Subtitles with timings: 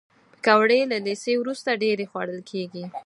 [0.43, 2.83] پکورې له لیسې وروسته ډېرې خوړل کېږي